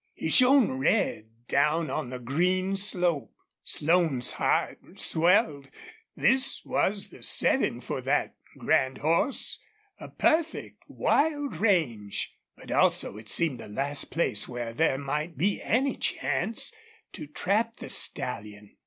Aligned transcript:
He 0.15 0.29
shone 0.29 0.79
red 0.79 1.29
down 1.47 1.91
on 1.91 2.09
the 2.09 2.17
green 2.17 2.75
slope. 2.75 3.35
Slone's 3.61 4.31
heart 4.31 4.79
swelled. 4.95 5.69
This 6.15 6.65
was 6.65 7.09
the 7.11 7.21
setting 7.21 7.79
for 7.81 8.01
that 8.01 8.33
grand 8.57 8.97
horse 8.97 9.59
a 9.99 10.07
perfect 10.09 10.81
wild 10.87 11.57
range. 11.57 12.35
But 12.57 12.71
also 12.71 13.15
it 13.17 13.29
seemed 13.29 13.59
the 13.59 13.67
last 13.67 14.05
place 14.09 14.47
where 14.47 14.73
there 14.73 14.97
might 14.97 15.37
be 15.37 15.61
any 15.61 15.95
chance 15.97 16.73
to 17.13 17.27
trap 17.27 17.77
the 17.77 17.89
stallion. 17.89 18.75